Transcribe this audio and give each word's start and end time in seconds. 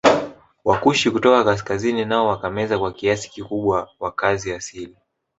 Wakushi 0.65 1.11
kutoka 1.11 1.43
kaskazini 1.43 2.05
nao 2.05 2.27
wakameza 2.27 2.79
kwa 2.79 2.93
kiasi 2.93 3.29
kikubwa 3.29 3.89
wakazi 3.99 4.53
asili 4.53 4.95